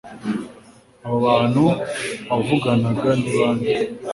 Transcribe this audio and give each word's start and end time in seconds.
Abo 1.05 1.17
bantu 1.27 1.63
wavuganaga 2.29 3.09
ni 3.19 3.31
bande 3.37 3.73